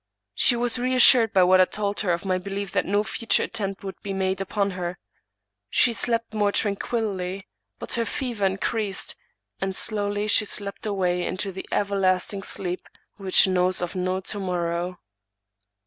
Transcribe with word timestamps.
She 0.33 0.55
was 0.55 0.79
reassured 0.79 1.31
by 1.31 1.43
what 1.43 1.61
I 1.61 1.65
told 1.65 1.99
her 1.99 2.11
of 2.11 2.25
my 2.25 2.39
belief 2.39 2.71
that 2.71 2.87
no 2.87 3.03
future 3.03 3.43
attempt 3.43 3.83
would 3.83 4.01
be 4.01 4.13
made 4.13 4.41
upon 4.41 4.71
her. 4.71 4.97
She 5.69 5.93
slept 5.93 6.33
more 6.33 6.51
tranquilly— 6.51 7.47
but 7.77 7.93
her 7.93 8.05
fever 8.05 8.47
in 8.47 8.57
creased; 8.57 9.15
and 9.59 9.75
slowly 9.75 10.27
she 10.27 10.45
slept 10.45 10.87
away 10.87 11.23
into 11.23 11.51
the 11.51 11.69
everlasting 11.71 12.41
sleep 12.41 12.89
which 13.17 13.45
knows 13.47 13.79
of 13.79 13.93
no 13.93 14.19
to 14.21 14.39
morrow. 14.39 14.99